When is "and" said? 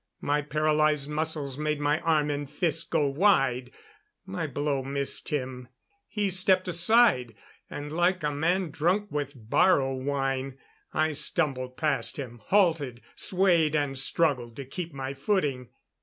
2.31-2.49, 7.69-7.91, 13.75-13.95